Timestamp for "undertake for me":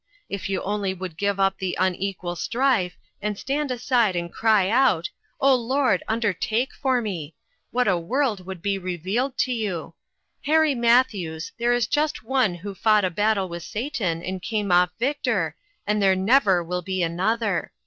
6.07-7.35